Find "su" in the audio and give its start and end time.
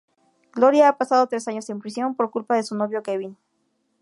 2.63-2.73